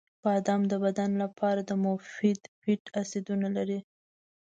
[0.23, 3.79] •بادام د بدن لپاره د مفید فیټ اسیدونه لري.